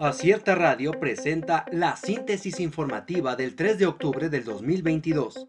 [0.00, 5.48] Acierta Radio presenta la síntesis informativa del 3 de octubre del 2022.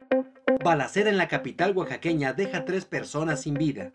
[0.63, 3.91] Balacera en la capital oaxaqueña deja tres personas sin vida.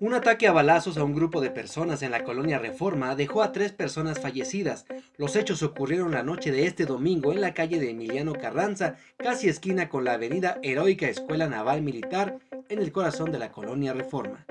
[0.00, 3.52] Un ataque a balazos a un grupo de personas en la colonia Reforma dejó a
[3.52, 4.86] tres personas fallecidas.
[5.18, 9.50] Los hechos ocurrieron la noche de este domingo en la calle de Emiliano Carranza, casi
[9.50, 12.38] esquina con la avenida Heroica Escuela Naval Militar,
[12.70, 14.46] en el corazón de la colonia Reforma.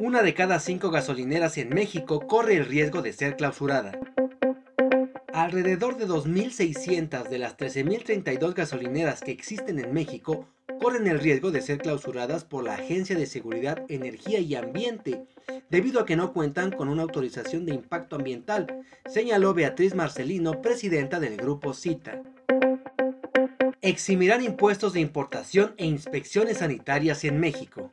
[0.00, 4.00] Una de cada cinco gasolineras en México corre el riesgo de ser clausurada.
[5.34, 10.48] Alrededor de 2.600 de las 13.032 gasolineras que existen en México
[10.80, 15.26] corren el riesgo de ser clausuradas por la Agencia de Seguridad, Energía y Ambiente,
[15.68, 21.20] debido a que no cuentan con una autorización de impacto ambiental, señaló Beatriz Marcelino, presidenta
[21.20, 22.22] del grupo CITA.
[23.82, 27.92] Eximirán impuestos de importación e inspecciones sanitarias en México.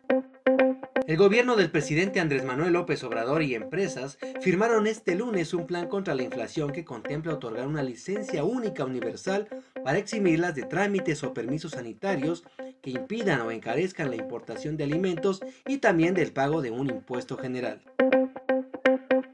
[1.08, 5.88] El gobierno del presidente Andrés Manuel López Obrador y empresas firmaron este lunes un plan
[5.88, 9.48] contra la inflación que contempla otorgar una licencia única universal
[9.86, 12.44] para eximirlas de trámites o permisos sanitarios
[12.82, 17.38] que impidan o encarezcan la importación de alimentos y también del pago de un impuesto
[17.38, 17.82] general.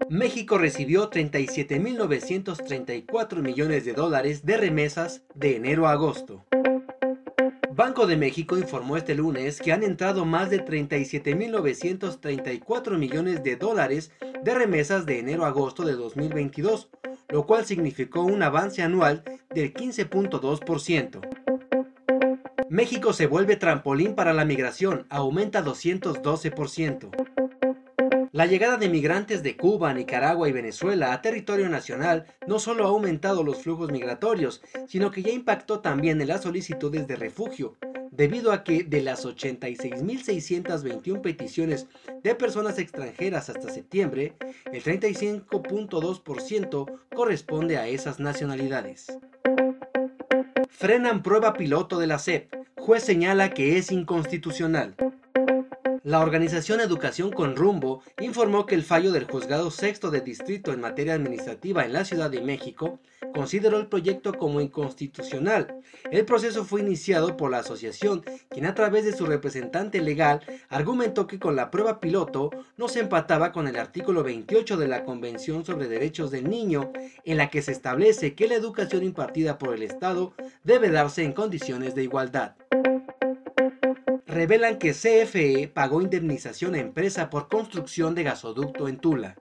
[0.09, 6.45] México recibió 37.934 millones de dólares de remesas de enero a agosto.
[7.75, 14.11] Banco de México informó este lunes que han entrado más de 37.934 millones de dólares
[14.43, 16.91] de remesas de enero a agosto de 2022,
[17.29, 21.21] lo cual significó un avance anual del 15.2%.
[22.69, 27.42] México se vuelve trampolín para la migración, aumenta 212%.
[28.33, 32.87] La llegada de migrantes de Cuba, Nicaragua y Venezuela a territorio nacional no solo ha
[32.87, 37.77] aumentado los flujos migratorios, sino que ya impactó también en las solicitudes de refugio,
[38.09, 41.85] debido a que de las 86.621 peticiones
[42.23, 44.33] de personas extranjeras hasta septiembre,
[44.71, 49.15] el 35.2% corresponde a esas nacionalidades.
[50.71, 52.51] Frenan prueba piloto de la SEP.
[52.77, 54.95] Juez señala que es inconstitucional.
[56.03, 60.81] La organización Educación con Rumbo informó que el fallo del Juzgado Sexto de Distrito en
[60.81, 62.99] materia administrativa en la Ciudad de México
[63.33, 65.79] consideró el proyecto como inconstitucional.
[66.11, 71.25] El proceso fue iniciado por la asociación, quien a través de su representante legal argumentó
[71.25, 75.63] que con la prueba piloto no se empataba con el artículo 28 de la Convención
[75.63, 76.91] sobre Derechos del Niño,
[77.23, 80.33] en la que se establece que la educación impartida por el Estado
[80.65, 82.55] debe darse en condiciones de igualdad
[84.33, 89.35] revelan que CFE pagó indemnización a empresa por construcción de gasoducto en Tula.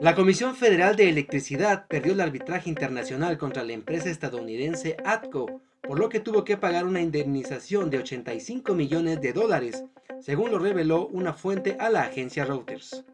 [0.00, 5.98] La Comisión Federal de Electricidad perdió el arbitraje internacional contra la empresa estadounidense ATCO, por
[5.98, 9.84] lo que tuvo que pagar una indemnización de 85 millones de dólares,
[10.20, 13.04] según lo reveló una fuente a la agencia Reuters.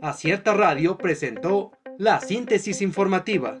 [0.00, 3.60] Acierta Radio presentó la síntesis informativa.